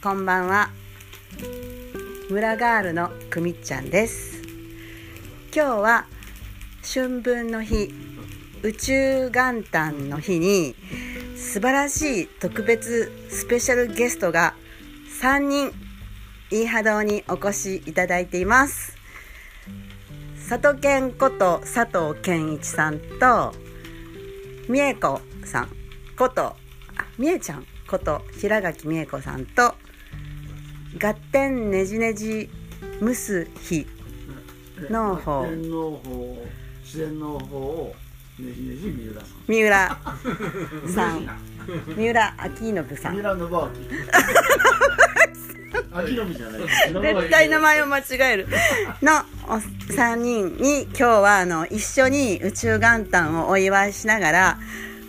[0.00, 0.70] こんばんは。
[2.30, 4.40] 村ガールのくみっちゃんです。
[5.52, 6.06] 今日は
[6.84, 7.92] 春分の日
[8.62, 10.76] 宇宙元旦の日に
[11.36, 14.54] 素晴らしい特別スペシャルゲストが
[15.20, 15.72] 3人
[16.52, 18.96] イーハ堂にお越しいただいています。
[20.48, 23.52] 佐藤健こと佐藤健一さんと
[24.70, 25.68] 美恵子さん
[26.16, 26.54] こと
[27.18, 29.74] 美恵ちゃんこと平垣美恵子さんと
[30.96, 32.48] ガッテンねじねじ
[33.00, 33.86] 蒸す日
[34.90, 35.42] の方。
[35.42, 36.46] 発展の方
[36.82, 37.94] 自然の方を
[38.38, 38.90] ねじねじ
[39.46, 39.98] 三浦
[40.86, 41.28] さん。
[41.94, 43.12] 三浦 明信さん。
[43.12, 43.70] 三浦信明。
[45.90, 46.62] 秋の実じゃない。
[47.16, 48.46] 絶対名前を間違える。
[49.02, 49.12] の
[49.46, 49.52] お
[49.92, 54.58] 3人に今日はあの一緒に宇宙元旦をお祝いしながら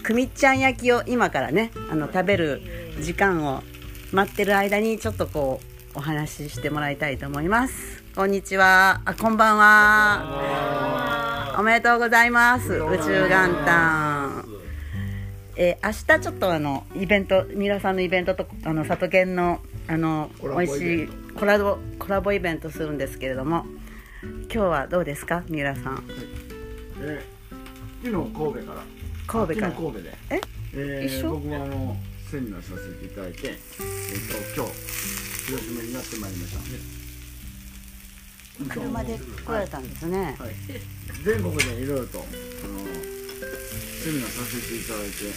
[0.03, 2.61] くみっちゃん焼きを今からねあの食べる
[3.01, 3.63] 時間を
[4.11, 8.03] 待ってる間にちょっとこうお話ししてもらいたいと思います。
[8.15, 9.01] こんにちは。
[9.05, 11.55] あこんばんは。
[11.59, 12.73] おめでとうございます。
[12.73, 14.45] 宇宙元旦。
[15.55, 23.65] えー明日ちょっとあのイベント三浦さんのイベントとあの里犬のあの美味しいコラボコラボイベントするんですけれども
[24.23, 25.43] 今日はどうですか？
[25.49, 26.03] 三浦さん。
[27.01, 27.21] え
[28.03, 28.83] 昨日神戸から。
[29.27, 29.71] 神戸から。
[29.73, 30.17] 神戸で。
[30.29, 30.41] え？
[30.75, 31.31] えー一緒？
[31.31, 31.97] 僕はあの
[32.31, 33.55] セミナーさせていただいてえっ、
[34.55, 36.61] と今日広島にやってまいりました。
[38.69, 40.51] 車で来られたんですね、はい、
[41.23, 45.31] 全国でいろいろとあのセミナーさせていただいて、え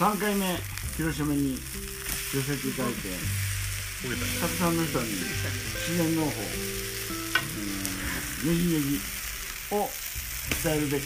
[0.00, 0.56] ー、3回目
[0.96, 1.60] 広島に寄
[2.40, 3.12] せていただいて
[4.40, 8.98] たくさんの人に自然農法、えー、ねじねじ
[9.76, 9.90] を
[10.64, 11.04] 伝えるべく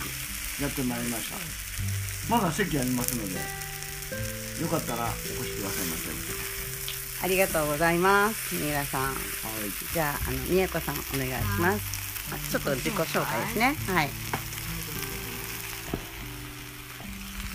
[0.63, 1.37] やってまいりました。
[2.31, 3.35] まだ席ありますので
[4.61, 6.03] よかったらお越しくださいませ。
[7.25, 9.03] ありがとうございます三浦さん。
[9.05, 9.15] はい。
[9.95, 11.83] じゃああの美恵子さんお願いします。
[12.35, 13.75] あちょっと自己紹介ですね。
[13.95, 14.09] はい。
[14.09, 14.15] 自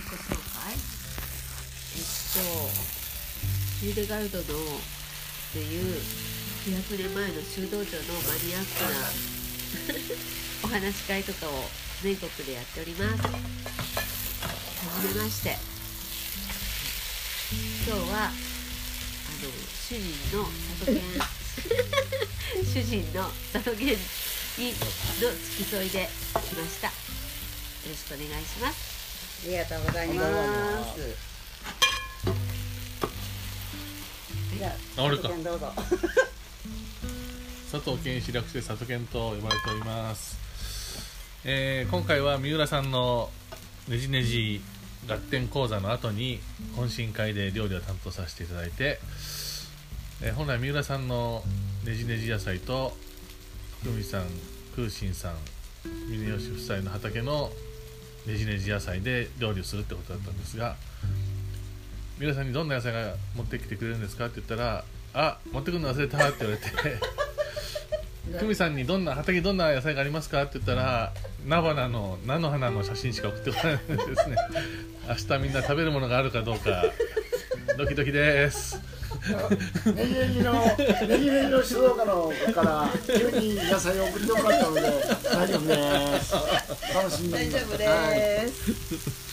[0.08, 0.40] 己紹介。
[1.96, 2.02] えっ
[2.34, 2.40] と
[3.82, 4.46] ヒールガルドのっ
[5.54, 5.84] ていう
[6.68, 7.90] 200年前の修道場のマ
[8.44, 8.90] ニアックな
[10.64, 11.70] お話し会とかを
[12.04, 13.24] 全国でやっております。
[13.24, 13.30] は
[15.02, 15.77] じめまして
[17.88, 18.34] 今日はあの
[19.72, 20.44] 主人の
[20.84, 21.00] 里犬
[22.66, 26.88] 主人の里犬にの付き添いで来ました。
[26.88, 26.94] よ
[27.88, 29.48] ろしくお願いします。
[29.48, 30.22] ありがとうございま
[30.84, 31.00] す。
[34.58, 34.72] じゃあ
[35.02, 35.30] あ俺か。
[35.30, 35.72] 里犬どうぞ。
[37.72, 40.38] 佐藤健一略して佐藤健と呼ばれております、
[41.46, 43.30] えー今回は三浦さんの
[43.88, 44.62] ねじねじ
[45.08, 46.40] 合点講座の後に
[46.76, 49.00] 懇親会で料理を担当させていただいて、
[50.22, 51.44] え本来三浦さんの
[51.86, 52.94] ねじねじ野菜と
[53.84, 54.26] 久美さん
[54.76, 55.36] 空心さん
[56.10, 57.52] 峰吉夫妻の畑の
[58.26, 60.76] ねじねじ野菜で料理をするってことだったんですが
[62.20, 66.68] 三浦さんにどんな野菜が持ってきてくれるんですかって言ったら「あ持ってくるの忘れた」って言われて。
[68.34, 71.14] 久美さんにどんな畑にどんな野菜がありますかって言ったら
[71.46, 74.36] 菜花の菜の花の写真しか送ってこないのでですね。
[75.08, 76.84] 明日みんな食べるものがあるかどうか
[77.78, 78.82] ドキドキです。
[79.86, 80.54] ネギネギの
[81.08, 84.82] ネギネギの静岡の子から急に野菜を送ってもらったので
[85.32, 86.34] 大丈夫です。
[86.94, 89.27] 楽しんで大丈夫はいです、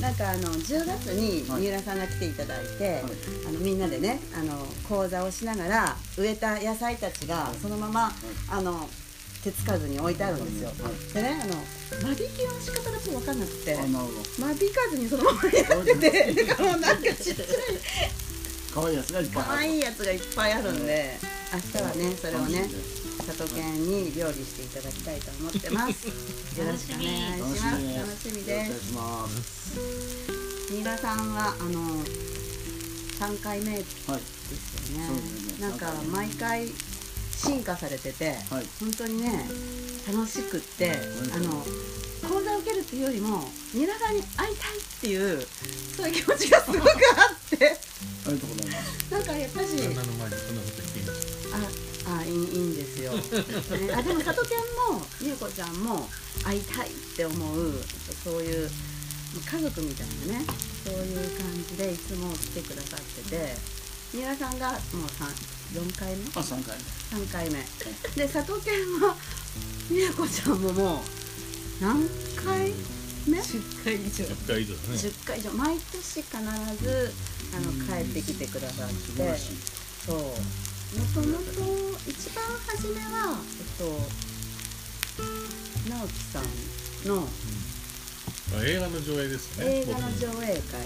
[0.00, 3.02] なんかあの10月に三浦さんが来ていただいて、
[3.48, 8.12] あのみんなでねあの講座をしながら植えた野菜たちがそのまま、
[8.48, 8.88] あの
[9.42, 10.70] 手つかずに置いてあるんですよ、
[11.14, 11.54] でねあの
[12.06, 17.46] 間引きの仕方がちょっと分かんなくて間引かずにそのままやっててだからもうなんかちっちゃい
[18.72, 21.10] 可愛いやつがいっぱい可愛いやつがいっぱいあるんで
[21.52, 22.68] 明日はねそれをね
[23.18, 26.06] 佐藤健に料理していただきたいと思ってます
[26.58, 27.64] よろしくお願いします。
[27.98, 31.80] 楽しみですお願いします三浦さんはあの
[33.22, 34.26] 3回目ですよはいね
[35.08, 36.66] そうですねなんか毎回
[37.30, 39.44] 進化されてて、はい本当にね
[40.06, 40.90] 楽しくって、
[41.34, 41.62] あの
[42.28, 43.40] 講座を受けるっていうよりも
[43.72, 45.40] 三浦さんに会いたいっていう
[45.96, 46.72] そういう気持ちがす。
[46.72, 47.76] ごくあって
[48.26, 49.12] ありがとうございます。
[49.12, 49.76] なんかやっぱし
[53.32, 54.56] あでも里犬
[54.92, 56.08] も美恵子ちゃんも
[56.44, 57.72] 会いたいって思う
[58.24, 60.44] そういう家族みたいなね
[60.84, 63.56] そういう感じでいつも来てくださってて
[64.12, 64.78] 三浦さんがもう
[65.72, 66.24] 4回目？
[66.36, 66.82] あ三回目。
[67.24, 67.64] 3回目。
[68.14, 69.16] で里犬は
[69.90, 70.98] 美恵子ちゃんももう
[71.80, 72.06] 何
[72.36, 72.74] 回
[73.26, 74.24] 目？10回以上。
[74.26, 74.74] 10回以上。
[74.74, 76.22] ね10回以上毎年必
[76.84, 77.14] ず
[77.56, 79.56] あの帰ってきてくださって素晴らしい。
[80.04, 80.16] そう。
[80.18, 80.34] も
[80.92, 81.50] ともと
[82.06, 83.82] 一番初めはえっと
[85.88, 86.44] 直樹さん
[87.08, 87.26] の
[88.52, 89.64] あ映画の上映ですね。
[89.82, 90.84] 映画の上映会。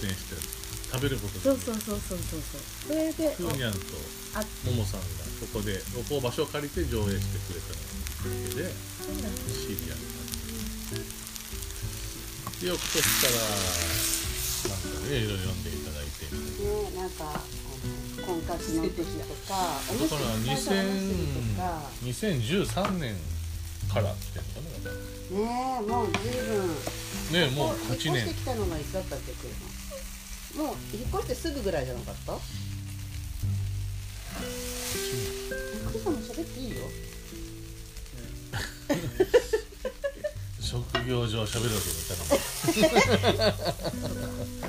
[0.00, 0.42] 出演してる。
[0.88, 2.60] 食べることそうそうそうそうそうそう。
[2.86, 3.78] それでクーニャンと
[4.38, 5.06] あももさんが
[5.42, 11.02] ここでここを場所を借りて上映してくれたのだ知り合った。
[12.62, 13.42] で翌年から
[14.70, 16.38] なんかねいろいろ読んでいただいてね
[16.96, 17.42] なんか
[18.28, 19.02] 婚活の時と
[19.48, 20.72] かおだからむすと
[21.56, 23.16] か2013年
[23.90, 29.32] からっていうのかなねえもう随分ねえもう8年引っ越してきたのがいつだったっけ
[30.52, 32.32] 車もう引っ越してすぐぐらいじゃなかった
[35.90, 36.76] クさんも喋っていいよ
[40.60, 41.78] 職業上喋ろ。
[41.78, 43.52] うと思ったら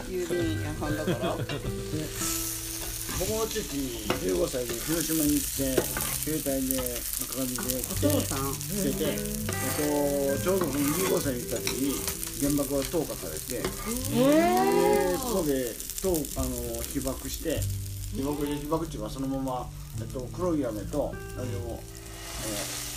[0.07, 1.35] 郵便屋さんだから
[3.19, 5.75] 僕の父15歳で広島に行って
[6.23, 6.79] 携帯で
[7.19, 8.53] 赤紙でお来て父さん。
[8.55, 11.99] してて、えっと、ちょうどその15歳に行った時に
[12.39, 13.67] 原爆が投下されて、で
[15.17, 17.59] そこでとあの被爆して
[18.15, 19.67] 被爆で被爆地はそのまま、
[19.99, 21.83] えっと、黒い雨と何でも、
[22.47, 22.89] えー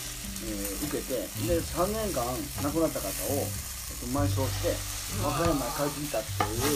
[0.42, 1.14] えー受けて
[1.46, 2.24] で3年間
[2.62, 3.46] 亡くなった方を、
[4.02, 4.74] えっと、埋葬して
[5.22, 6.74] 和歌山に帰ってきたっていう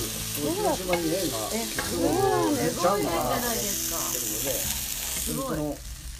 [0.55, 2.07] 広島に縁がえ結構
[2.55, 4.55] めっちゃあるのかなってことで、
[5.27, 5.75] その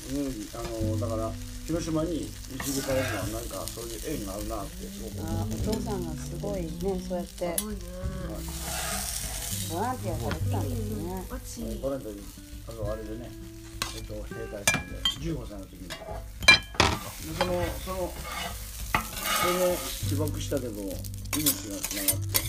[0.07, 1.31] あのだから
[1.67, 6.71] 広島に導かれるのはなんかそういう縁があるなってすごく思あお父さんがすごいね。
[6.81, 7.57] そうやって
[9.69, 11.75] ボランティアされてたんですね。
[11.83, 12.23] ボランティアに
[12.69, 13.31] あのあれでね
[13.97, 15.89] えっと兵隊さんで15歳の時に。
[15.89, 15.95] で
[17.37, 17.53] その
[17.85, 18.13] その
[19.47, 19.77] それで
[20.09, 22.41] 被爆したけど命がつながって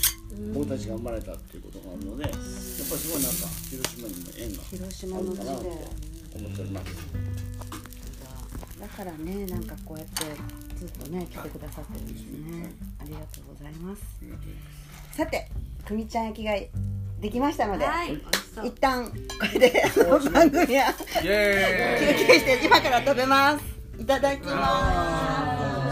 [0.54, 5.42] 僕たちが生まれたっていうことがあるのでやっぱりすごいなんか広島にも縁が広島の地で。
[5.42, 6.88] あるかなと思っております。
[8.80, 10.26] だからねなんかこうやって
[10.78, 12.72] ずっとね来てくださってるんですね。
[13.00, 14.02] ありがとうございます。
[15.16, 15.50] さて
[15.86, 16.54] くみちゃん焼きが
[17.20, 17.86] できましたので、
[18.64, 19.16] 一旦こ
[19.54, 19.84] れで
[20.32, 23.64] 番組は休憩して今から食べます。
[24.00, 25.87] いただきます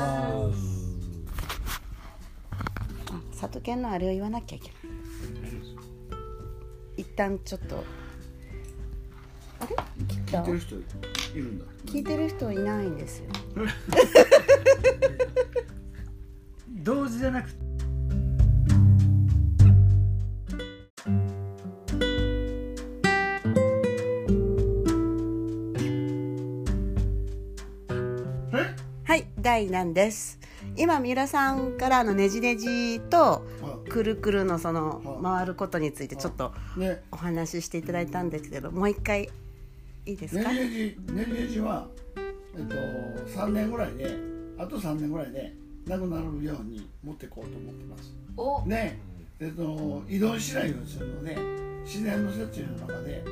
[3.56, 4.76] あ里犬のあれを言わなきゃいけない。
[6.98, 7.82] 一旦ちょっと。
[9.60, 9.76] あれ？
[10.08, 10.84] 切った聞いてる人い
[11.42, 11.66] るんだ。
[11.86, 13.26] 聞いてる人いないんですよ。
[16.84, 17.64] 同時じゃなくて。
[29.06, 30.38] はい第何です？
[30.78, 33.46] 今三浦さんからのねじねじと
[33.90, 37.02] くるくるのその回ることについてちょっとね。
[37.12, 39.30] お話ししていただいたんですけどもう一回
[40.06, 40.52] いいですか？
[40.52, 41.88] ねじねじは
[42.58, 42.76] えっと
[43.40, 44.18] 3年ぐらいで
[44.58, 45.54] あと3年ぐらいで
[45.88, 48.14] なくなるように持っていこうと思ってます。
[48.38, 48.64] お。
[48.68, 48.98] で、
[49.40, 51.38] えっと、移動しないようにするので
[51.84, 53.24] 自然の設置の中で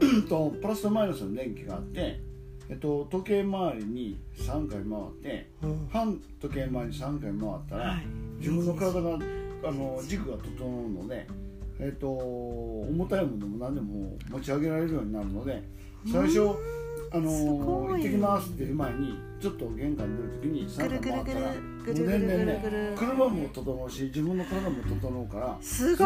[0.00, 2.20] うん とプラスとマイナスの電気があって、
[2.70, 5.88] えっと、時計回りに3回回って、うん。
[5.90, 8.06] 反時計回りに3回回ったら、はい。
[8.38, 9.18] 自分の体が
[9.64, 11.26] あの軸が整うので、
[11.80, 15.62] えっと、重たいものも何でも持ち上げられるようになるので
[16.06, 16.50] 最初
[17.10, 26.04] あの行ってきますっていう前にちょっと玄関出る時に3回回ったらもうぐるぐるぐるぐる年々ねぐるぐる車も整うし自分の体も整うからすご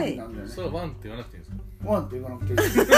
[0.00, 0.16] い。
[0.16, 0.48] なんだよね。
[0.48, 1.62] それは one って言わなくていいんですか？
[1.84, 2.58] one って言わなくていい。
[2.58, 2.92] ツーって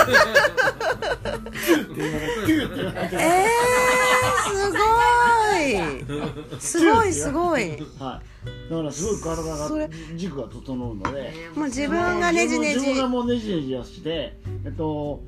[1.96, 6.90] 言わなくてツーって言わなくていいえー、すごい。
[6.90, 7.60] すごいすごい。
[7.99, 8.40] はい。
[8.70, 12.80] だからすごい体が軸が整うのでもう自分がねじねじ。
[12.80, 15.20] 自分がもうねじねじをしてえっと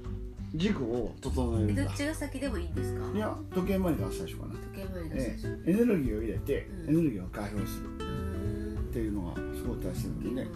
[0.54, 1.85] 軸を整えるんだ。
[1.85, 3.00] どっちが先でもいいんですか？
[3.14, 5.62] いや時計回りが最初かな、時計回りのえ最初。
[5.66, 6.94] え、エネルギーを入れて、うん。
[6.94, 10.49] エネルギーを解放するうんっていうのがすごい大切なのでね。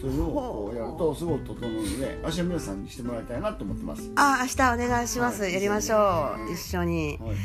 [0.00, 4.10] それをこうやるとすごい整うので明日皆さんにしてもらいたいなと思ってます。
[4.14, 5.54] あ明日お願いします、はい。
[5.54, 6.52] やりましょう。
[6.52, 7.18] 一緒に。
[7.20, 7.36] はい。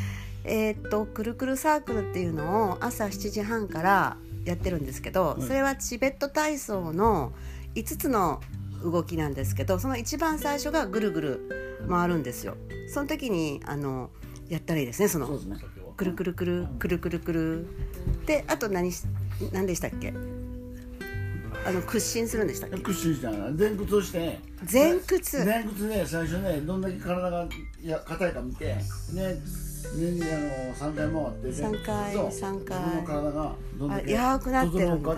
[0.45, 5.41] えーっとくるくるサークルっていうのを朝7時半からやってるんですけど、い。
[5.41, 7.33] それはチベット体操の
[7.75, 8.39] 5つの
[8.83, 12.55] 動きなんですけどその一番最初がぐるぐる回るんですよ。
[12.93, 14.09] その時にあの
[14.47, 15.27] やったらいいですねその
[15.97, 17.67] くるくるくるくるくるくる。
[18.25, 19.03] であと何し
[19.51, 20.13] 何でしたっけ？
[21.65, 22.77] あの屈伸するんでしたっけ？
[22.77, 24.39] 屈伸したら前屈をして。
[24.71, 25.45] 前屈。
[25.45, 27.47] 前屈で最初ねどんだけ体が
[27.81, 28.83] いや硬いか見てね
[29.95, 30.37] 年にあ
[30.69, 32.77] の三回回って三回三回。
[32.79, 35.11] 自分の体がどんだけあ柔くなってるんだ。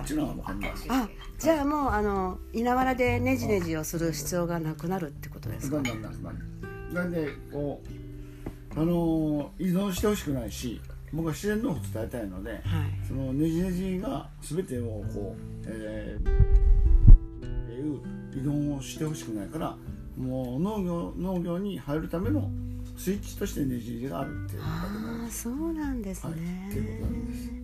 [0.90, 5.78] あじゃあもうあの稲わらでネジネジをする必要がなくなるってことですか？
[5.78, 6.38] だんだんなくなる。
[6.94, 7.82] なんでこ
[8.76, 10.80] うあの依存してほしくないし
[11.14, 12.62] 僕は自然の方を伝えたいのではい。
[13.08, 18.00] そのネジネジが全てをこう、えー、っていう
[18.34, 19.76] 依存をしてほしくないから
[20.18, 22.50] もう農業農業に入るための
[22.98, 27.62] スイッチとしてネジネジがあるっていうああそうなんですはい、ね、っていうことなんです、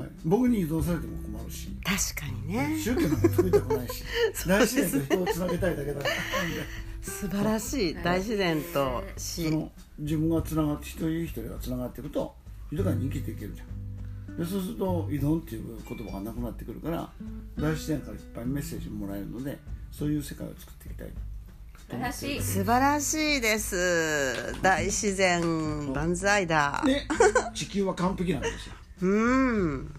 [0.00, 1.68] はい、僕に依存されても困るし。
[1.84, 2.80] 確かにね。
[2.82, 4.02] 宗教なんか作りたくないし。
[4.48, 6.14] 大自然と人をつなげたいだけだから。
[7.02, 7.94] 素晴らしい。
[7.94, 12.34] 大自然と死その自分がつながって一人一人がつながっていくと
[12.70, 14.36] 豊かに生きていけるじゃん。
[14.36, 17.08] でそうすると依存っていう言葉がなくなってくるから
[17.56, 19.58] 大自然からいっぱいメッセージもらえるので
[19.92, 21.08] そういう世界を作っていきたい
[21.78, 22.42] 素晴らしい。
[22.42, 24.60] 素晴らしいです。
[24.62, 26.82] 大自然万歳だ。
[26.84, 27.02] で
[27.54, 28.74] 地球は完璧なんですよ。
[29.02, 29.94] うん。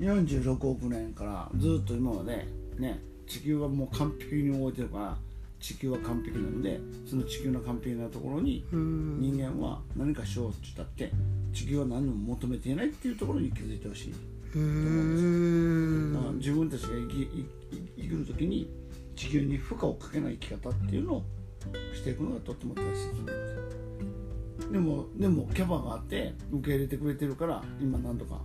[0.00, 2.46] 46億年からずっと今まで
[2.78, 5.16] ね地球はもう完璧に動いてるから
[5.60, 9.20] 地球は完璧なのでその地球の完璧なところにうん。
[9.20, 11.10] 人間は何かしようって言ったって
[11.52, 14.14] 地球は何も求めていないっていうところに気づいてほしい、
[14.54, 17.46] うんだから自分たちが生き
[17.96, 18.70] 生きる時に
[19.16, 21.24] 地球に負荷をかけない生き方っていうのを
[21.94, 24.72] していくのがとっても大切なんですよ。
[24.72, 28.40] でもでもキャパがあって受け入れてくれてるから今なんとか、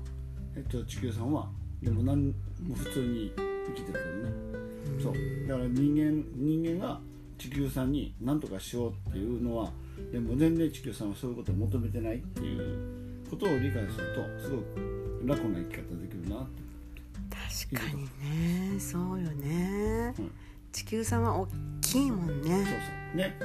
[0.55, 1.49] えっと、地球さんは
[1.81, 2.27] でも何
[2.61, 5.13] も普通に生きてるけどねそう。
[5.47, 6.99] だから人間人間が
[7.37, 9.71] 地球さんに何とかしようっていうのは
[10.11, 16.63] でも全然地球さんはそういうことを求めてないっていうことを理解するとすごく楽な生き方できるなって。
[17.69, 18.79] 確かにね。
[18.79, 20.31] そうよね、うん。
[20.71, 21.47] 地球さんは大
[21.81, 23.17] きいもんそうねそう。
[23.17, 23.39] ね。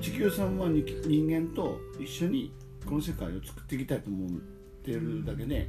[0.00, 2.52] 地球さんはに人間と一緒に
[2.86, 4.30] この世界を作っていきたいと思っ
[4.82, 5.68] てるだけで、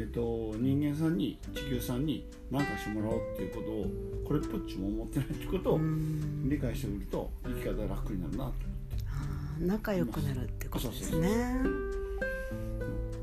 [0.00, 3.86] えっと、人間さんに地球さんに何かしてもらおうっていうことを
[4.26, 6.48] これっぽっちも思ってないってことをうん。
[6.48, 8.52] 理解してくると生き方が楽になるなと
[9.60, 11.62] 仲良くなるってことですね。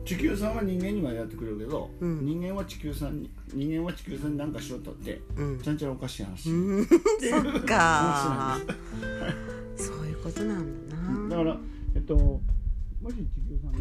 [0.06, 2.24] 地球さんは人間にはやってくれるけど、うん。
[2.24, 5.60] 人間は地球さんに人間は地球さんに何かしようとってうん。
[5.60, 6.86] ちゃんちゃらおかしい話、うん。
[6.86, 8.60] そっか。
[9.76, 11.30] そういうことなんだな。
[11.30, 11.58] だから
[11.96, 12.42] えっとも
[13.10, 13.20] し地
[13.50, 13.80] 球さんが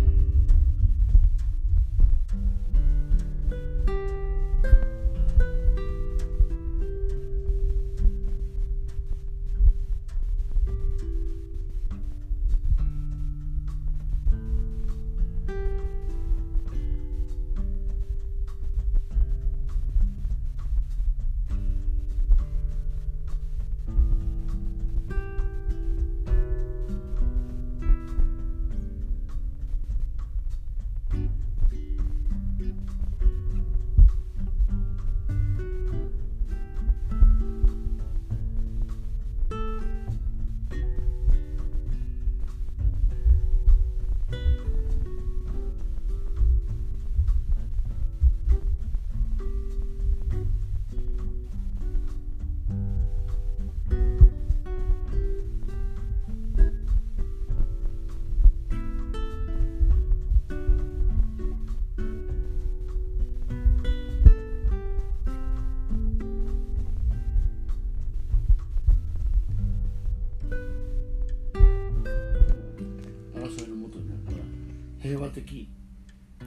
[75.16, 75.68] 平和的幸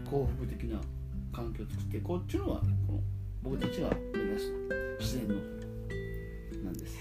[0.06, 0.80] 福的な
[1.34, 3.00] 環境を作っていこうっていうのはこの
[3.42, 4.54] 僕たちが目指す
[5.00, 5.36] 自然の
[6.66, 6.96] なんです。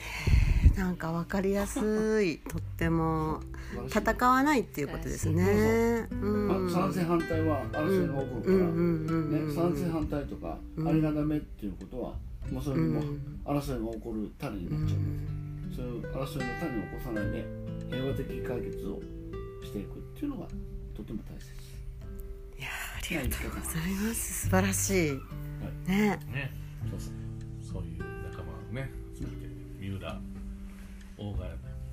[0.79, 2.39] なんかわかりやすい。
[2.49, 3.41] とっても
[3.89, 6.09] 戦わないっていうことですね。
[6.11, 9.49] うんまあ賛成反対は争いが起こるから、うんうんうんうん。
[9.49, 10.89] ね、賛成反対とか、うん。
[10.89, 12.15] あれがダメっていうことは
[12.51, 13.21] もうそれにもうん。
[13.45, 15.01] 争いが起こる種になっちゃう。
[15.01, 17.45] ので、そういう争いの種を起こさないで
[17.91, 19.03] 平和的解決を
[19.63, 20.47] していくっていうのが
[20.95, 21.58] とても大切
[23.11, 24.43] りがとうございます。
[24.45, 25.13] 素晴らしい。
[25.87, 26.19] ね。
[26.33, 26.51] ね。
[26.91, 27.29] そうそう。
[27.73, 28.91] そういう仲間をね
[29.79, 30.19] 三浦
[31.19, 31.47] オーガ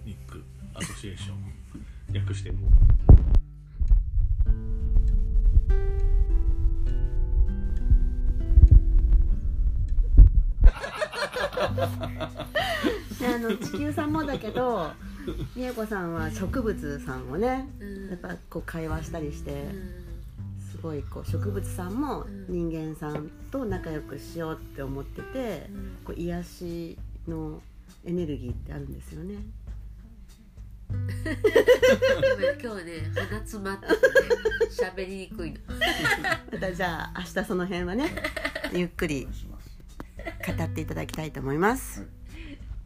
[0.05, 0.41] ニック
[0.73, 1.53] アソシエーション
[2.13, 2.57] 略して ね
[13.27, 14.93] あの地球さんもだけど
[15.57, 19.71] 美恵子さんは植物さんをねうんやっぱこう会話したりしてうん。
[20.01, 20.04] す
[20.85, 25.67] ごいこう植物さんも人間さんと仲良くしようって思ってて
[26.03, 27.59] こう癒しの
[28.05, 29.35] エネルギーってあるんですよね。
[32.61, 33.99] 今日ね鼻詰まっててね
[34.69, 35.57] 喋りにくいの。
[36.53, 38.11] またじゃあ明日その辺はね
[38.71, 39.27] ゆっくり
[40.55, 42.05] 語っていただきたいと思います、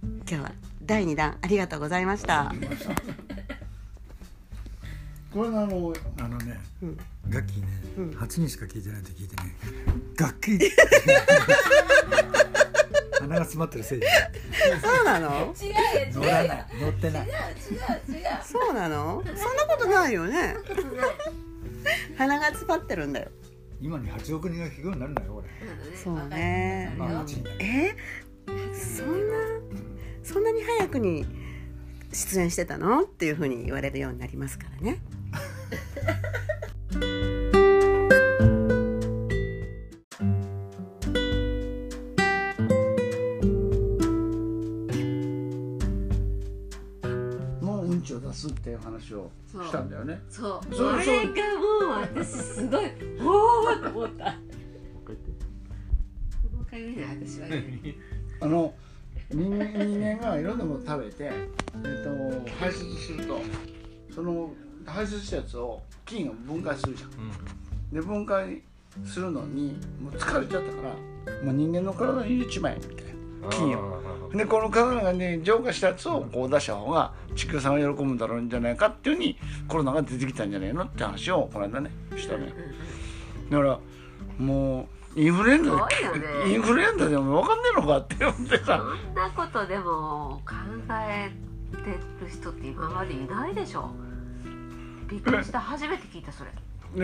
[0.01, 2.53] 今日は第2弾ありがとうございました。
[5.33, 6.97] これがあのあのね、うん
[7.29, 7.67] 楽器ね、
[7.97, 8.09] うん。
[8.11, 9.55] 8人しか聞いてないって聞いてね。
[10.17, 10.59] 楽器。
[13.19, 14.07] 鼻が詰まってるせいで。
[14.81, 15.53] そうなの？
[15.61, 15.69] 違
[16.09, 16.65] う乗らない。
[16.79, 17.27] 乗ってない。
[17.27, 17.35] 違う違う
[18.43, 19.21] そうなの？
[19.25, 20.55] そんなことないよね。
[22.17, 23.29] 鼻が詰まってるんだよ。
[23.81, 25.47] 今に8億人が聞くようになるんだよこれ。
[25.95, 26.93] そうね。
[26.97, 27.95] まあ8人だけえ？
[28.73, 29.35] そんな
[30.23, 31.25] そんなに早くに
[32.11, 33.03] 出演してたの？
[33.03, 34.99] っていうふうに言われるようになりますからね
[49.99, 50.21] よね。
[50.29, 50.75] そう。
[50.75, 50.89] そうそう。
[50.93, 52.85] あれがもう私すごい
[53.21, 54.25] おおと思った。
[54.25, 54.37] も
[56.61, 57.79] う一回見ない私はね。
[58.41, 58.73] あの
[59.31, 63.39] 人間人間がいろんなもの食べて、えっと、排出すると
[64.13, 64.51] その
[64.85, 67.11] 排出したやつを菌が分解するじゃん。
[67.93, 68.61] で分解
[69.05, 73.13] するのにもう疲れちゃったからもう人間の体に入れちまえみたいな
[73.49, 73.99] 菌を
[74.33, 82.53] でこの体がね浄化したやつをこう出した方が地球さんが喜ぶんだろうんじゃないかっていうふうにコロナが出てきたんじゃないのって話をこの間ねしたね。
[83.49, 83.79] だから
[84.37, 86.53] もうインフルエンザで、ね。
[86.53, 88.83] インフルエンザでも分かんねえのかって思ってさ。
[89.05, 90.53] そんなことでも考
[90.91, 91.31] え
[91.71, 93.89] てる人って今までいないでしょ。
[95.07, 95.59] びっくりした。
[95.59, 96.51] 初めて聞いたそれ。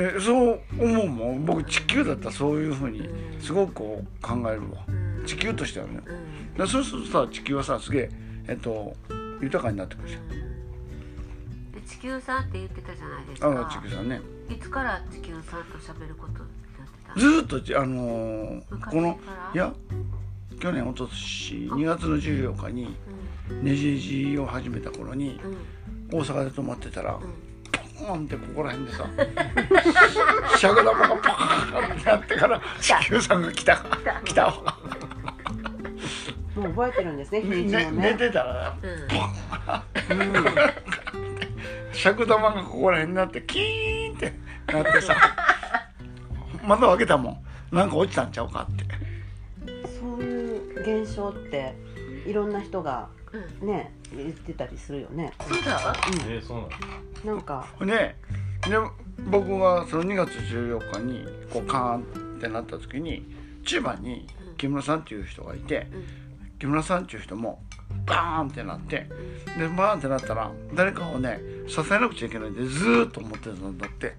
[0.04, 1.46] ね、そう思うもん。
[1.46, 4.84] 僕地球だったらそういうふうにすごくこう考えるわ。
[4.88, 6.00] うん地球としてはね。
[6.06, 6.54] うん。
[6.54, 8.10] でそうするとさ地球はさすげえ
[8.48, 8.96] えっと
[9.42, 10.30] 豊かになってくるじゃん。
[10.30, 10.36] で
[11.88, 14.22] 地球さんって言ってたじゃないですあかの地球さんね。
[14.50, 19.20] いつから地球さんと喋ることになってたずーっとじあのー昔この
[19.54, 19.74] いや
[20.60, 22.96] 去年一昨年2月の14日に
[23.62, 25.52] ねじねじを始めた頃にうん。
[25.52, 25.58] うん
[26.12, 27.22] 大阪で泊まってたらうん。
[27.98, 29.06] ポーンってここら辺でさ
[30.60, 33.84] 尺玉がパーンってなってから地球さんが来た。
[34.24, 34.78] 来たわ、
[36.56, 37.92] もう覚えてるんですね日ねね。
[37.92, 39.08] 寝ねてたらうん。
[41.94, 44.34] 尺玉がここら辺になってキーンって
[44.72, 45.16] なってさ
[46.64, 47.76] 窓開けたもん。
[47.76, 48.86] なんか落ちたんちゃうかって。
[50.00, 51.76] そういう現象って
[52.26, 53.08] いろんな人が
[53.62, 53.68] うん。
[53.68, 55.34] ね言ってたりするよね。
[55.42, 55.96] そうだ
[56.28, 56.64] えー、そうな
[57.32, 57.36] の？
[57.36, 57.68] なんか。
[57.82, 58.16] でで
[59.30, 63.26] 僕がその2月14日にこうカーンってなった時に
[63.66, 65.88] 千葉に木村さんっていう人がいて
[66.66, 67.62] 木村さんっていう人も
[68.08, 69.08] バーンってなって
[69.58, 74.16] でバーンってなったら誰かをね支えなくちゃいけないってずーっと思ってたんだって。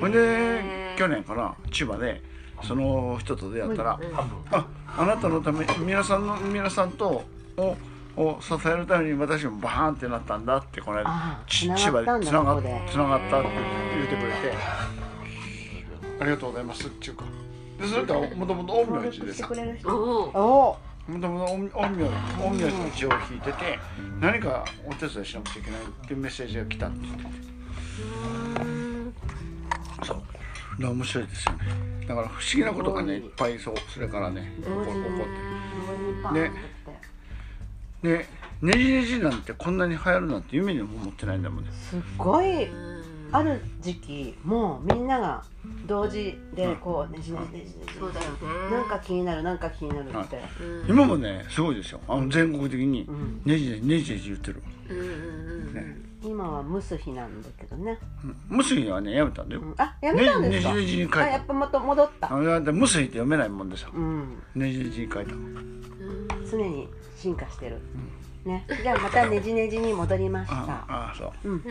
[0.00, 2.22] ほんで去年かな千葉で
[2.62, 4.00] その人と出会ったら
[4.50, 7.24] 「ああなたのため皆さんの皆さんと
[7.56, 7.76] を
[8.16, 12.82] を支えるために私もバーンってなったんだ」ってこの間千葉でつながっここで。
[12.90, 13.48] つながったって
[13.94, 14.54] 言ってくれて
[16.20, 17.24] 「ありがとうございます」っていうか。
[17.80, 19.48] でそれともともと陰陽師でさ
[21.08, 23.78] もともと陰陽陰陽師の血を引いてて
[24.20, 26.98] 何かお手伝いしなくちゃいけないっていうメッセージが来たって。
[27.00, 27.30] 言ってて
[30.06, 30.16] そう。
[30.18, 30.24] だか
[30.80, 31.58] ら面白いですよね。
[32.06, 35.00] だから不思議なことがねいっぱいそうそれからね起こ起こって
[35.92, 36.50] 上にパンね
[38.02, 38.26] ってで
[38.62, 41.70] ねじねじなんてこんなに流行るなんて夢にも思ってないんだもんね。
[41.72, 42.64] すっごい。
[42.64, 42.97] うん
[43.30, 45.44] ある時期もうみんなが
[45.86, 48.70] 同時でこうねじねじねじねじそうだよね。
[48.70, 50.88] なんか気になるなんか気になるってうん。
[50.88, 52.00] 今もねすごいですよ。
[52.08, 53.42] あの全国的にうん。
[53.44, 55.08] ねじねじねじねじ言ってる、うんうんう
[55.70, 55.96] んね。
[56.22, 57.98] 今は蒸す日なんだけどね。
[58.50, 59.74] うん、ムスイはねやめたんだよ、うん。
[59.76, 60.74] あやめたんですか？
[60.74, 61.20] ねねじねじに書いた。
[61.22, 62.34] あやっぱまた戻った。
[62.34, 63.88] あだってムスイって読めないもんでさ。
[63.94, 64.42] うん。
[64.54, 65.32] ねじねじに書いた
[66.50, 67.78] 常に進化してる
[68.48, 68.64] ね。
[68.82, 71.62] じゃあまたねじねじに戻りましあたあそう、うん。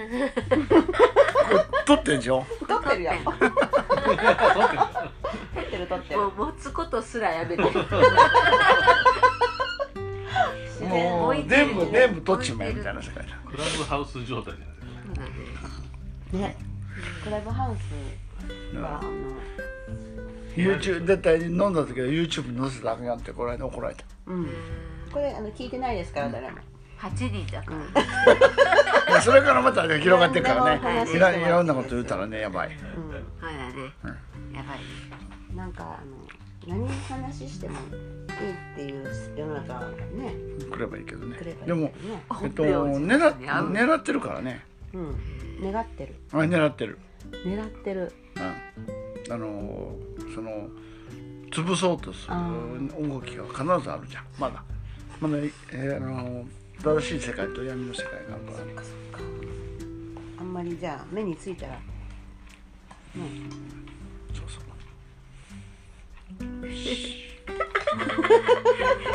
[1.86, 2.46] 撮ってんでしょ？
[2.68, 3.12] 撮ってるよ。
[3.26, 3.34] 撮っ
[5.70, 7.62] てる撮ってるもう持つことすらやめて。
[7.64, 7.70] も
[11.30, 13.34] う全部全部撮っちまえみたいな世界だ。
[13.46, 14.72] クラブハウス状態じゃな
[15.28, 15.38] いで
[16.28, 16.56] すかね。
[17.24, 17.76] クラブハウ
[18.74, 19.10] スはあの
[20.56, 24.04] YouTube 絶対飲んだ時は YouTube に載せたらあかんやんってこの間怒られた。
[24.28, 24.50] うん
[25.18, 26.58] これあの聞いてないですから誰も。
[27.00, 27.78] 8人だから。
[29.10, 31.12] いやそれからまたね 広がってるからね。
[31.12, 32.68] いろいろんなこと言ったらねやばい。
[32.68, 32.76] うん。
[32.76, 33.94] そうだね
[34.54, 35.56] やばい。
[35.56, 40.36] なんかあの何話してもっていう世の中がね
[40.72, 41.36] 来ればいいけどね。
[41.36, 41.92] 来ればいいでもね
[42.44, 43.36] えっと狙っ
[43.72, 44.64] 狙ってるからね。
[44.94, 45.72] うん。
[45.72, 46.14] 願ってる。
[46.32, 47.00] あ狙ってる。
[47.44, 48.14] 狙ってる。
[48.36, 49.34] うん。
[49.34, 49.96] あの
[50.36, 50.70] その
[51.50, 54.24] 潰そうとする動きが必ずあるじゃん。
[54.38, 54.64] まだ
[55.20, 56.46] まだ、えーあの
[56.84, 58.58] 正しい世界と闇の世界があるから。
[58.58, 59.20] ねそっかそっか。
[60.40, 61.74] あんまりじゃあ目についたら。
[61.74, 61.80] ね
[64.32, 64.64] そうそう。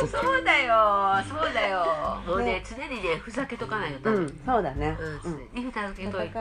[0.07, 1.23] そうだよ。
[1.29, 1.85] そうだよ。
[2.27, 2.63] もうねね。
[2.69, 4.17] 常にねふざけとかないとダメ。
[4.17, 4.97] うんそうだね。
[5.23, 6.33] うん常にふざけといて。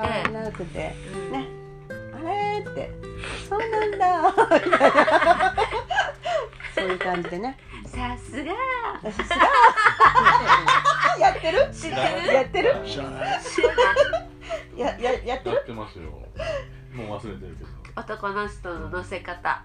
[0.52, 0.96] くて。
[1.14, 1.32] うん。
[1.32, 1.46] ね。
[1.88, 2.90] あれって。
[3.48, 4.28] そうなんだ。
[4.58, 5.54] みたいな
[6.74, 7.56] そういう感じでね。
[7.86, 8.52] さすが私すが
[11.20, 11.68] やってる？
[11.72, 11.96] 知ってる？
[12.32, 12.76] やってる？
[12.86, 13.40] 知らない。
[14.76, 16.04] やややってやるってますよ。
[16.94, 17.70] もう忘れてるけど。
[17.96, 19.62] 男の人の乗せ方。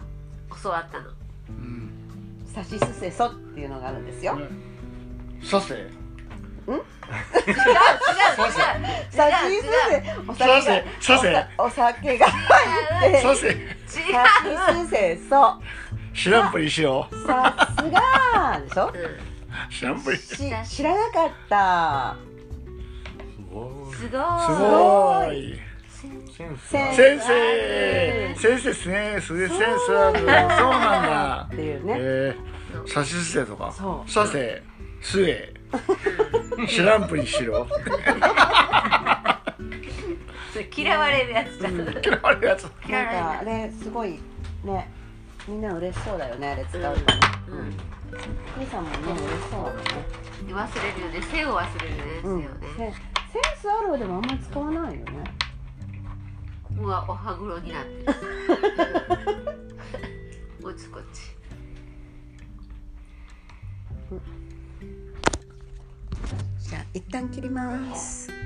[0.63, 1.09] 教わったの。
[1.49, 1.91] うん。
[2.53, 4.39] さしすせそっていうのがあるんですよ。
[5.43, 5.75] させ？
[5.75, 5.83] 違う
[6.73, 6.77] 違う違
[10.29, 10.35] う。
[10.35, 10.83] さしすせ。
[11.07, 13.21] お酒がお酒が入って。
[13.21, 13.47] さしす
[14.89, 15.61] せそ
[16.17, 17.07] 知らんぷりしよ。
[17.11, 18.91] うさすがでしょ？
[19.69, 22.15] 知らんぷりし知らなかった。
[23.95, 24.21] すごい。
[24.41, 25.59] すごい。
[26.35, 26.93] 先生。
[26.95, 27.19] 先
[28.59, 28.73] 生。
[28.73, 29.19] すね。
[29.21, 30.19] すげセンスある。
[30.19, 30.39] そうな
[31.01, 31.47] んだ。
[31.51, 31.93] っていうね。
[31.97, 33.71] えー、さしすせとか。
[33.71, 34.09] そう。
[34.11, 34.63] させ。
[35.01, 35.53] すえ。
[36.67, 37.67] 知らんぷりしろ。
[40.53, 41.69] それ嫌われるやつだ
[42.01, 42.67] 嫌われるやつ。
[42.87, 44.19] 嫌なんかあれすごい
[44.63, 44.89] ね
[45.47, 46.95] みんな嬉しそうだよねあれ使うとね
[47.49, 47.71] うん。
[47.71, 49.61] クーさんもね嬉しそう。
[49.61, 49.81] だもんね
[50.53, 51.21] 忘れるよね。
[51.21, 52.41] 背を忘れるやつようん。
[52.41, 52.93] ねセン
[53.61, 55.23] スあるでもあんまり使わないよね。
[56.79, 58.05] うわお歯黒になってる。
[60.63, 61.35] こっちこっち。
[66.59, 68.29] じゃあ一旦切ります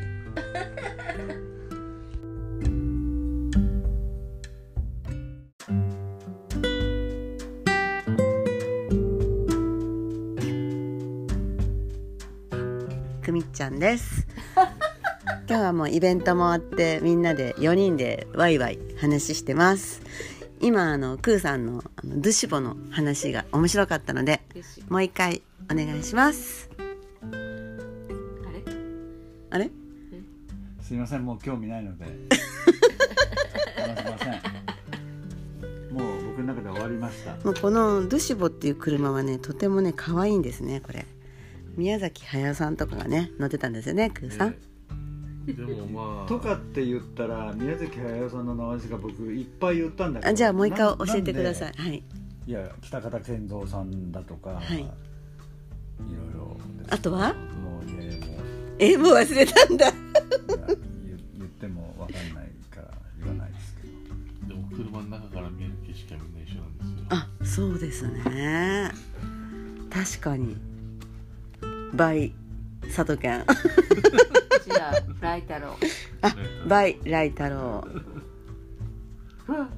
[13.61, 14.25] ちゃんです。
[15.47, 20.01] 今日はもうイベントもあってみんなで4人でワイワイ話してます。
[20.59, 24.41] 今あのクーさんのあのドゥシボの話が面白かったので
[24.89, 26.71] もう一回お願いします。
[27.21, 27.35] あ
[28.51, 28.63] れ？
[29.51, 29.69] あれ？
[30.81, 32.05] すいませんもう興味ないので。
[33.77, 35.93] 話しません。
[35.93, 37.35] もう僕の中で終わりました。
[37.45, 41.05] もうこのドゥシボっていう車はねとてもね可愛いんですねこれ
[41.77, 44.55] 宮崎駿さんとかがね乗ってたんですよねクーさん、
[45.45, 46.27] でもまあ。
[46.29, 50.31] とかって言ったら宮崎駿さんの名前しか僕いっぱい言ったんだけど。
[50.31, 51.73] あじゃあもう一回教えてください。
[51.77, 52.03] いはい。
[52.47, 54.79] いや北方健三さんだとか、はい。
[54.79, 54.87] いろい
[56.33, 56.57] ろ。
[56.89, 57.33] あとは？
[57.33, 58.37] もういやいやもう。
[58.79, 59.91] えもう忘れたんだ。
[61.37, 64.47] 言ってもわかんないから言わないですけど。
[64.47, 67.05] でも車の中から見える景色はみんな一緒なんですよ。
[67.09, 68.91] あそうですね。
[69.91, 70.57] 確かに
[71.93, 72.33] バイ
[72.95, 73.45] 佐藤健違う
[75.21, 75.77] ライ太郎
[76.21, 76.35] あ
[76.67, 77.85] バイライ太郎
[79.47, 79.69] うわ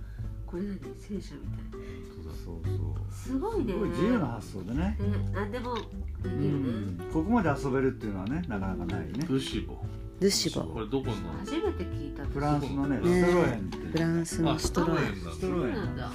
[0.45, 0.79] これ何？
[0.95, 1.81] 戦車みたい。
[2.23, 3.73] そうそうすごいね。
[3.73, 4.95] すごい自由な発想でね、ね
[5.33, 5.85] 何でもでき
[6.25, 6.47] うるね。
[6.47, 9.25] ん、ここまで遊べるっていうのはねなかなかないね。
[9.27, 9.79] ルシボ。
[10.19, 10.61] ドゥシボ。
[10.61, 11.13] これどこの？
[11.39, 12.23] 初めて聞いた。
[12.25, 13.23] フランスのねね。
[13.23, 13.77] ストロエンって。
[13.77, 15.31] いうフランスのシトロエンンなんだ。
[15.31, 15.73] ストロエン。
[15.73, 16.11] なんだ。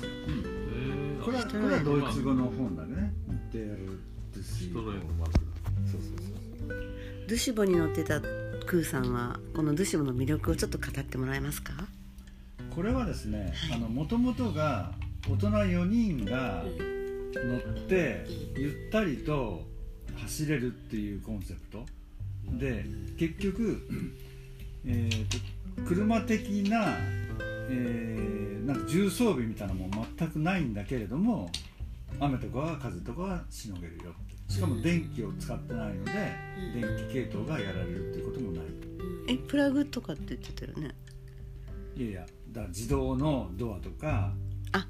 [1.24, 3.12] これはこれはドイツ語の本だね。
[3.52, 3.98] デル
[4.32, 5.40] ドゥシストロエンのマークだ
[5.90, 6.10] そうそう
[6.68, 6.78] そう。
[7.28, 11.72] ドゥシボに乗ってたクーさんはこのドゥシボの魅力をちょっと語ってもらえますか
[12.74, 14.92] これはですねあの元々が
[15.28, 16.64] 大人4人が
[17.34, 18.24] 乗って
[18.56, 19.66] ゆったりと
[20.16, 21.86] 走れるっていうコンセプト。
[22.58, 22.84] で
[23.18, 23.86] 結局、
[24.86, 25.36] えーと
[25.86, 26.96] 車的な,、
[27.70, 31.50] えーなんか重装備みたいなのも全くないんだけれども
[32.18, 36.12] 雨とかは風とかはしのげるよってしかも電気を使ってないので
[36.74, 38.64] 電気系統がやられるっていうこともない。
[39.28, 40.94] えプラグとかって言ってたよね？
[41.96, 44.32] いやいやだから自動のドアとか
[44.72, 44.86] あ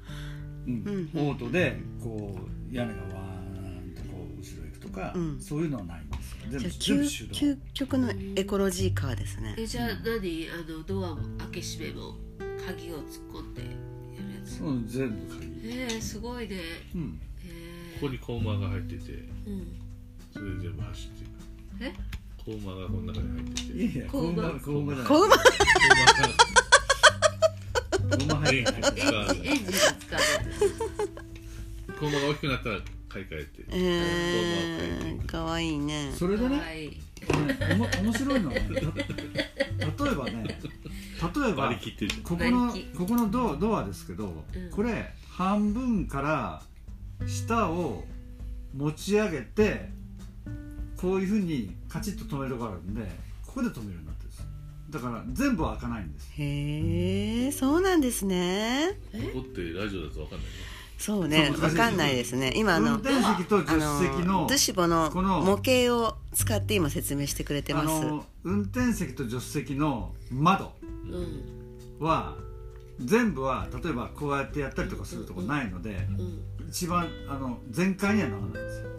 [0.65, 2.37] うんうんオートでこ
[2.71, 5.39] う屋根がわーんとこう後ろ行くとか、うん。
[5.39, 6.37] そういうのはないんですよ。
[6.49, 7.55] 全部じゃあ全部究手動。
[7.55, 9.55] 究極のエコロジーカーですね。
[9.57, 10.47] えじゃあ何？
[10.49, 12.15] あのドアも開け閉めも
[12.65, 13.75] 鍵を突っ込んでやるや
[14.45, 14.61] つ？
[14.63, 15.45] うん全部鍵。
[15.65, 16.57] えー、すごいね。
[16.95, 17.19] うん。
[17.21, 17.28] え
[17.95, 19.79] ここにコーマーが入っててー、うん
[20.31, 21.29] それで全部走っていく。
[21.81, 21.93] え？
[22.37, 23.67] コーマーがこの中に入ってて。
[23.73, 25.35] いやいやこうまこうまこうまじゃないこうまコーマ。
[25.89, 26.29] ー
[28.09, 28.81] がこうま入ってエン
[29.35, 30.17] ジンエンジンが使う。
[30.17, 30.19] や
[30.57, 32.75] つコーマーが大きくなったら
[33.09, 36.11] 買い替えて、えー、かわいいね。
[36.15, 36.61] それでね
[37.27, 37.33] お
[37.75, 42.21] も面白いのはねた例えばね例えば割り切ってる。
[42.23, 44.69] ここのここのドドアですけど、うん。
[44.71, 46.61] これ半分から
[47.27, 48.03] 下を
[48.75, 49.89] 持ち上げて
[50.97, 53.01] こういうふうにカチッと止めるところがあるんで
[53.45, 54.45] ここで止めるようになってるんです
[54.91, 56.29] だから全部は開かないんです。
[56.37, 58.97] へえそうなんですね。
[59.11, 60.47] ここってラジオだと分かんないね
[60.97, 62.53] そうねそうわかんないですね。
[62.55, 67.87] 今あ運の転席と助あ手席ののドゥシボのこの模型を使って今説明してくれてあます。
[68.03, 70.73] の運転席と助手席の窓
[71.09, 72.05] うん。
[72.05, 72.35] は
[72.99, 78.89] 全部は例えばこうやってやったりとかするとこないのでうん一番あの全開にはならないんですよ。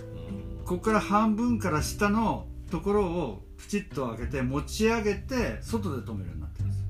[0.59, 0.65] うん。
[0.65, 6.83] ここから半分から下のところをプチッと開けて持ち上げて外で止めるようになってるんです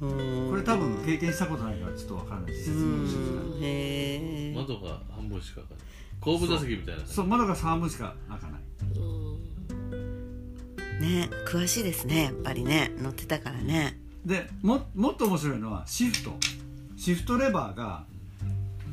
[0.00, 5.80] ここれ多分経験したことないからちょっとわからないし説明しづらい窓が半分しか開かない。
[6.20, 8.60] 後部座席みたいなそう窓が半分しか開かない。
[8.98, 9.02] う
[9.96, 11.00] ん。
[11.00, 12.92] ね詳しいですねやっぱりね。
[12.98, 13.98] 乗ってたからね。
[14.24, 16.32] でももっと面白いのはシフト。
[16.96, 18.04] シフトレバーが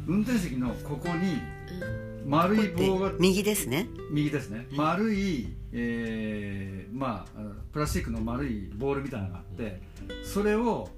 [0.08, 1.42] 運転席のここに
[2.26, 3.88] 丸い棒がで右ですね。
[4.10, 4.68] 右ですね。
[4.72, 7.42] 丸い、えーまあ
[7.74, 9.82] プラスチックの丸いボールみたいなのがあって
[10.24, 10.90] それを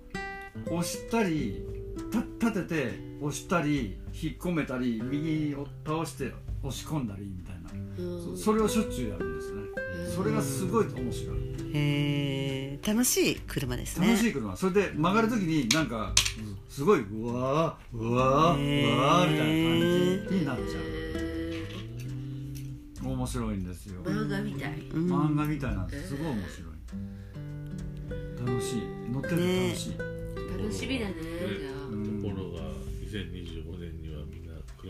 [0.68, 1.64] 押したり
[2.12, 6.32] た立てて押したり引っ込めたり右を倒して
[6.64, 9.62] 押し込んだりみたいな、それをしょっちゅうやるんですね。
[10.16, 14.08] それがすごい面白いへえ楽しい車ですね。
[14.08, 16.14] 楽しい車それで曲がる時になんか
[16.70, 21.66] すごいうわーうわーうわーみたいな感じになっちゃえ
[23.04, 23.08] う。
[23.10, 24.02] 面白いんですよ。
[24.04, 24.80] ー漫画みたい。
[24.94, 26.10] うん漫画みたいなんです。
[26.10, 26.70] すごい面白い。
[28.48, 28.82] 楽しい。
[29.12, 31.16] 乗ってて楽しい、楽しみだね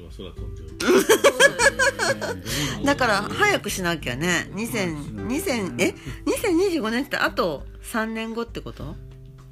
[0.10, 2.42] 空飛んじゃうそうだね
[2.86, 4.50] だから早くしなきゃね。
[4.54, 5.96] 2000 2000え
[6.26, 8.96] ？2025年ってあと3年後ってこと？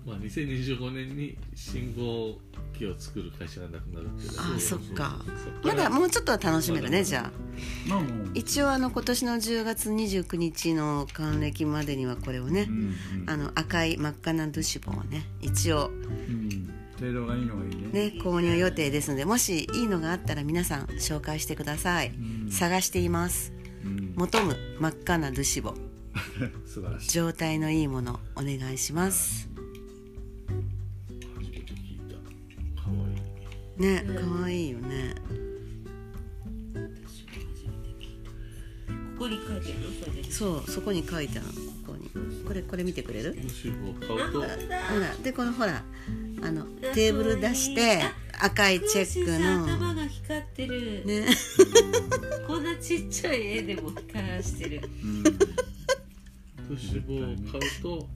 [0.05, 2.37] まあ2025年に信号
[2.77, 4.41] 機を作る会社がなくなるけど。
[4.41, 5.19] あそっか。
[5.25, 5.67] そっか。
[5.69, 7.29] らまだもうちょっとは楽しめるねじゃ
[7.89, 8.03] あ。
[8.33, 12.95] 一応あの今年の10月29日の還暦までにはこれをねうん
[13.27, 15.91] あの赤い真っ赤なドゥシボをね一応う
[16.31, 16.66] ん
[16.99, 22.09] 程度がいいのがいいねね購入予定ですのでもしいいのがあったら皆さん紹介してください。
[22.09, 22.51] うん。
[22.51, 23.53] 探しています。
[23.85, 24.13] うん。
[24.15, 25.75] 求む真っ赤なドゥシボ
[26.65, 27.09] 素晴らしい。
[27.11, 29.47] 状態のいいものお願いします。
[31.35, 32.15] 初めて聞いた。
[32.81, 32.95] かわ
[33.77, 33.79] い。
[33.79, 34.03] いね
[34.39, 35.13] 可愛いよね。
[39.19, 40.31] ここに書いてるの？
[40.31, 41.53] そうそこに書いてあるの。
[41.53, 42.09] ここに。
[42.45, 43.35] これこれ見てくれる？
[44.07, 45.83] ほらでこのほら
[46.43, 48.01] あのテーブル出して
[48.39, 49.63] 赤いチェックの。
[49.63, 51.27] 頭が光ってる、ね。
[52.47, 54.81] こんなちっちゃい絵でも光らしてる。
[56.69, 57.19] うッシュボを
[57.51, 58.07] 買うと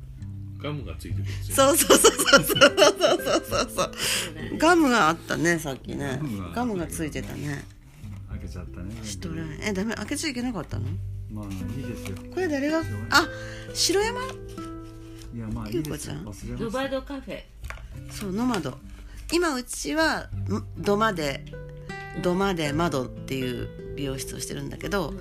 [0.61, 3.21] ガムがついてくるんですよそうそうそうそうそうそう。
[3.49, 3.91] そうそう
[4.57, 6.19] ガムがあったねさっきね。
[6.53, 7.63] ガムがついてたね。
[8.29, 8.95] 開けちゃったね。
[9.03, 10.85] シトラえダメ開けちゃいけなかったの？
[11.31, 11.49] まあい
[11.81, 12.17] いですよ。
[12.33, 12.83] これ誰が？
[13.09, 13.27] あ
[13.73, 14.21] 城山？
[15.33, 16.15] いやまあいいですよ。
[16.15, 16.95] ゆうこ忘れノバました。
[16.99, 17.41] ドカフェ
[18.11, 18.77] そうノマド。
[19.31, 20.27] 今うちはん
[20.77, 21.45] 土間で
[22.21, 25.13] 土間で窓っていう美容室をしてるんだけど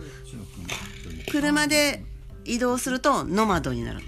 [1.31, 2.05] 車で
[2.45, 4.01] 移動するとノマドになる。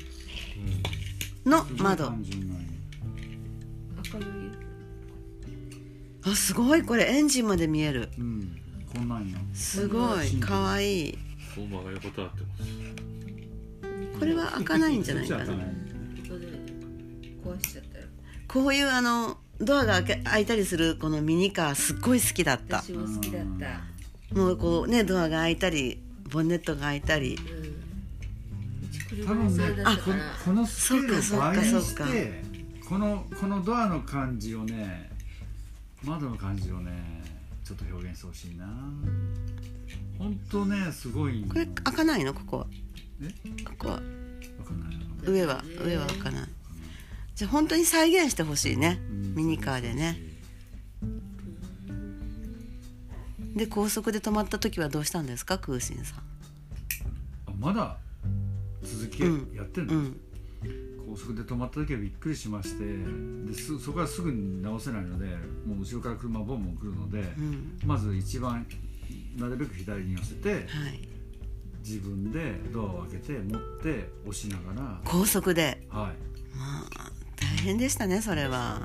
[1.44, 2.12] の窓
[6.24, 6.82] あすごい。
[6.82, 8.08] これエンジンまで見える。
[8.18, 8.56] うん。
[8.92, 9.38] こんなんや。
[9.54, 10.30] すごい。
[10.40, 11.18] かわいい。
[14.18, 15.44] これは開かないんじゃないかな。
[15.44, 15.52] 壊
[17.60, 17.91] しちゃった。
[17.91, 17.91] ら
[18.52, 22.78] こういうあのドアが開け開いたりするこのミニカーすっごい好きだった。
[22.78, 24.36] 私も好きだった。
[24.38, 27.36] もうこうねドアが開いたりボンネットが開いたり。
[27.36, 29.26] うん。
[29.26, 29.64] 多分ね
[30.04, 30.12] こ
[30.44, 32.06] このスケールを倍にしそうかそうか。
[32.12, 32.42] て
[32.88, 35.10] このこのドアの感じをね
[36.02, 37.22] 窓の感じをね
[37.64, 38.66] ちょっと表現してほしいな。
[40.18, 42.34] 本当ねすごいこれ開かないの？
[42.34, 42.66] ここは。
[43.22, 43.28] え？
[43.64, 43.94] ここは。
[43.94, 44.04] わか
[44.74, 45.30] んないな。
[45.30, 46.48] 上は上は開かない
[47.42, 49.00] じゃあ本当に再現してほしいね。
[49.10, 49.34] うん。
[49.34, 50.16] ミニカーでね。
[53.56, 55.58] で高速で止まった時はどうしたんですか？
[55.58, 56.18] 空心さん。
[56.18, 57.96] あまだ
[58.84, 59.56] 続きうん。
[59.56, 60.20] やってんの、うん。
[61.10, 62.84] 高速で止まった時はびっくりしまして
[63.52, 65.26] ですそこからすぐに直せないので
[65.66, 67.76] もう後ろから車ボンボン来るので、うん。
[67.84, 68.64] まず一番
[69.36, 71.08] なるべく左に寄せてはい。
[71.84, 75.84] 自分でドアを開けて持って押しなが高速で。
[75.92, 76.12] らはい。
[76.56, 77.10] まあ。
[77.18, 77.21] 大
[77.62, 78.80] 変でしたねそれは。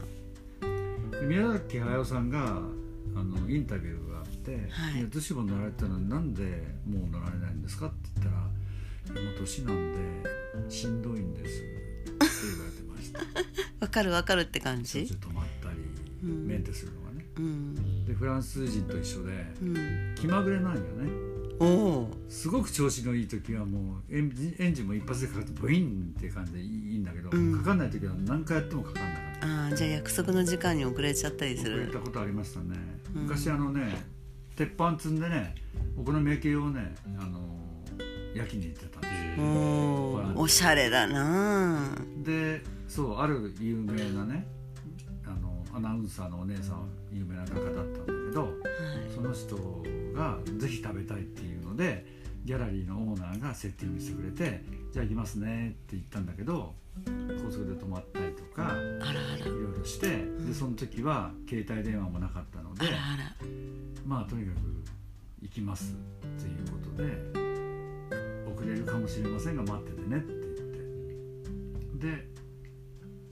[1.11, 2.61] で宮崎駿さんが
[3.15, 4.99] あのインタビューがあって「はい。
[4.99, 6.43] いや逗子も乗られたのになんで
[6.85, 8.47] もう乗られないんですか?」って言ったら
[9.21, 9.93] 「いやもう年なん
[10.65, 11.71] でしんどいんです」って
[12.09, 13.19] 言われてました。
[13.79, 14.99] わかるわかるって感じ？
[14.99, 15.77] 止まったり、
[16.23, 16.47] うん。
[16.47, 17.25] メンテするのがね。
[17.37, 18.05] うん。
[18.05, 20.15] でフランス人と一緒でうん。
[20.15, 21.09] 気まぐれなんよね
[22.29, 27.57] すごく調子のいい時はもうエンジンエンジンも一発でかかってブインって感じでいいんだけど、うん。
[27.57, 29.47] かかんない時は何回やってもかかんなかった。
[29.47, 32.77] ああじゃあ約束の時間に遅れちゃったりす遅れるたことありましたね、
[33.15, 34.05] うん昔あのね
[34.55, 35.55] 鉄板積んでね
[35.97, 37.39] お好み焼きをね、あの
[38.35, 39.45] 焼きに行ってたんですよ。
[39.45, 41.95] おおおしゃれだな。
[42.23, 44.45] でそうある有名なね
[45.25, 48.49] あのアナウンサーのお姉さん有名な画家だったんだけど
[49.13, 49.55] その人
[50.13, 52.05] がぜひ食べたいっていうので
[52.45, 58.77] ギャラリーのオーナーがセッティングしてくれて「じゃあ行きますね」って言ったんだけど高速で止まったりとかあらあ
[59.37, 59.45] ら。
[59.45, 63.35] いろいろしてでその時は携帯電話もなかったのであらあら。
[64.05, 64.57] まあとにかく
[65.41, 67.13] 行きますっていうことで
[68.51, 70.41] 遅れるかもしれませんが待っててねって言
[71.95, 72.07] って。
[72.07, 72.27] で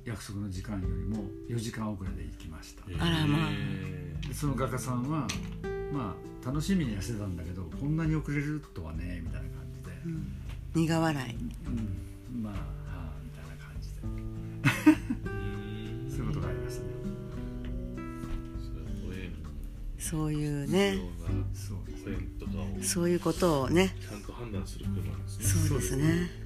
[0.06, 2.84] 約束の時間よりも4時間遅れで行きました。
[3.04, 3.50] あらまあ。
[3.50, 5.28] でその画家さんは
[5.94, 9.92] まあ楽しみにはしてたんだけどこんなに遅れるとはねみたいな感じで、
[10.88, 11.36] 苦笑い。
[11.36, 12.44] うん。
[12.44, 12.60] まあは
[12.90, 14.02] あみたいな感じで。
[16.16, 16.90] そういうことがありましたね。
[19.98, 21.00] そういうね。
[22.84, 25.46] そういうことをねちゃんと判断する車なんですね。
[25.70, 26.45] そうですね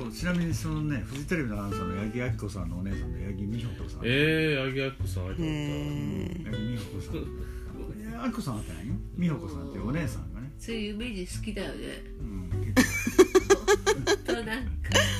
[0.00, 4.00] そうちなみにそのねフジテレビのアナウンサーの八木亜希子さんのお姉さんの八木美穂子さん。
[4.04, 8.24] ええー、アギアックさん八木美穂子さん。
[8.24, 11.76] 亜希子さんあったんやよ美穂子さんっていうお姉さんがね、そういうイメージ好きだよね。
[12.18, 12.88] うん、結
[14.24, 14.24] 構。
[14.24, 14.50] となんか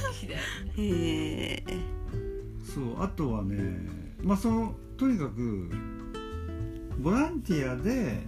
[0.09, 0.73] 好きだよね。
[0.77, 2.01] へえ
[2.65, 3.57] そうあとはね
[4.23, 5.71] まあそのとにかく
[7.01, 8.19] ボランティアで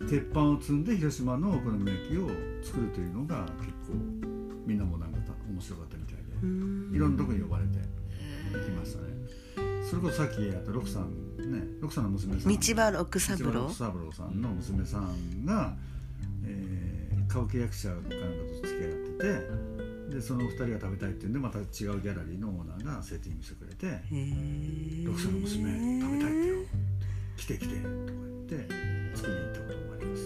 [0.00, 2.28] 鉄板を積んで広島のお好み焼きを
[2.62, 3.94] 作るというのが結構
[4.66, 5.11] みんなもなんか
[6.42, 7.78] いろんなとこに呼ばれて
[8.52, 9.08] 行きましたね。
[9.88, 12.52] それこそさっきやった六さんね六さんの娘さん。
[12.52, 15.74] 道場六三道場郎六三郎さんの娘さんが、
[16.44, 16.92] えー
[17.32, 23.86] 歌舞伎役者かなんかと付き合っててでその二人が食べたいっていうんでまた違うギャラリーのオーナーがセッティングしてくれて
[25.02, 26.56] 六歳の娘食べたいってよ。
[27.38, 28.68] 来て来てとか言って
[29.16, 30.22] 作りに行ったこともあります。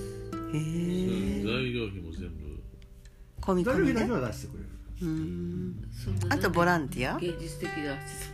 [0.52, 2.58] へえ材料費も全部。
[3.40, 4.55] 込み込みで材料費だけは出してく
[6.30, 7.16] あとボランティア？
[7.16, 8.32] 現実的な質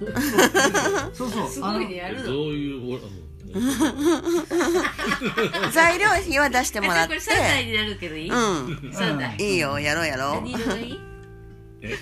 [1.17, 1.43] そうそう。
[1.43, 3.01] 問すごいねやるのどういう
[5.73, 7.17] 材料費は出してもらって。
[7.19, 8.33] これ3台になるけどいい、う
[8.93, 10.43] 三台んいいよやろうやろう。
[10.43, 11.01] 何色がいい？
[11.83, 11.97] え？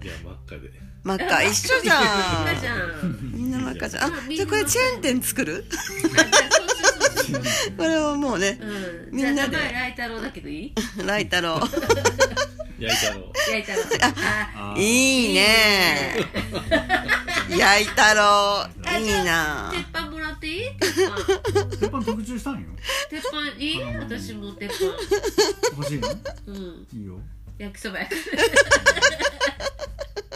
[0.00, 0.70] じゃあ真っ赤で。
[1.02, 1.42] 真っ赤。
[1.42, 2.00] 一緒じゃ
[2.42, 2.78] 赤じゃん。
[3.10, 4.04] んみんな真っ赤じゃん。
[4.04, 5.64] あじゃあこれチェーン店作る？
[7.76, 9.50] これはもうねうん、みんなで。
[9.50, 10.74] じゃあ名前ライ太郎だけどいい？
[11.06, 11.60] ライ太郎
[12.78, 16.16] 焼いたろライ太郎ああいいね。
[17.50, 18.66] 焼い太郎
[19.00, 19.72] いいな。
[19.74, 20.70] 鉄板もらっていい？
[20.78, 21.16] 鉄板
[21.70, 22.68] 鉄板特注したんよ。
[23.10, 23.82] 鉄板いい？
[23.98, 24.84] 私も鉄板。
[25.76, 26.08] 欲しいの？
[26.46, 26.86] うん。
[26.92, 27.18] いいよ。
[27.58, 27.98] 焼きそば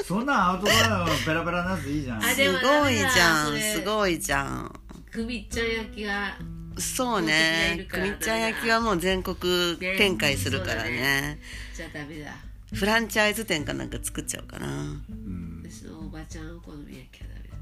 [0.04, 2.24] そんなんアウトドアのペラペラなやついいじゃん。
[2.24, 3.56] あですもごいじゃん。
[3.60, 4.80] すごいじゃん。
[5.12, 6.36] くみっちゃん焼きが
[6.78, 7.86] そうね。
[7.90, 9.36] くみっちゃん焼きはもう全国
[9.78, 11.38] 展開するからね。
[11.74, 12.34] じゃあダメだ。
[12.72, 14.66] フランチャイズ店かなんか作っちゃおうかな。
[14.66, 15.62] うん。
[15.68, 17.56] 私のおばちゃんお好み焼きはダメだ。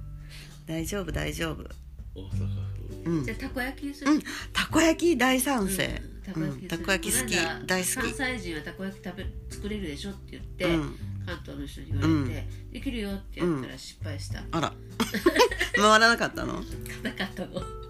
[0.67, 1.65] 大丈夫大丈夫。
[2.15, 2.29] 大阪
[3.05, 3.11] 府。
[3.11, 3.25] うん。
[3.25, 4.23] じゃあたこ焼きにする、うん。
[4.53, 6.03] たこ焼き大賛成。
[6.37, 6.69] うん。
[6.69, 6.91] たこうん。
[6.93, 7.35] 焼き好き
[7.67, 7.95] 大好き。
[7.95, 10.97] 関西人はたこ焼き食べ作れるでしょって言って、うん。
[11.27, 14.73] 関東の人に言われて、できるよってやったら失敗した、あら。
[15.77, 16.63] 回らなかったの？
[17.03, 17.61] 硬かったの。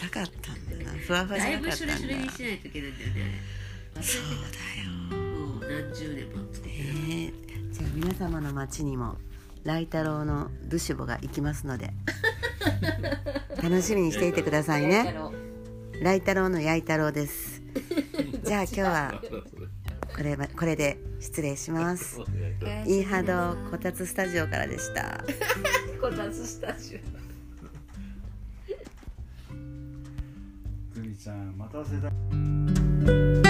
[0.00, 0.98] 硬かったんだな。
[0.98, 1.94] ふわふわじだいゃなかったんだ。
[1.94, 3.40] ぶシュレシュレにしないといけないんだよね。
[4.00, 4.96] そうだよ。
[5.10, 6.32] たもう何十年も。
[6.52, 9.16] 作ってえーじゃあ皆様の町にも
[9.64, 11.92] ライ太郎のドゥシュボが行きますので。
[13.62, 15.14] 楽しみにしていてくださいたね。
[16.02, 17.62] ライ太郎の焼い太郎です。
[18.44, 19.22] じゃあ今日は
[20.14, 22.20] これはこれで失礼します。
[22.86, 25.24] イーハドこたつスタジオからでした。
[26.00, 27.25] こたつスタジオ
[31.26, 33.45] ちゃんまた忘れた。